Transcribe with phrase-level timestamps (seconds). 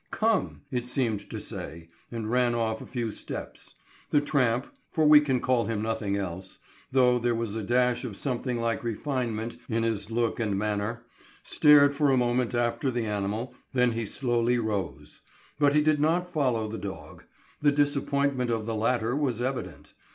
[0.09, 3.75] "Come!" it seemed to say, and ran off a few steps.
[4.09, 6.57] The tramp, for we can call him nothing else,
[6.91, 11.05] though there was a dash of something like refinement in his look and manner,
[11.43, 15.21] stared for a moment after the animal, then he slowly rose.
[15.59, 17.25] But he did not follow the dog.
[17.61, 19.93] The disappointment of the latter was evident.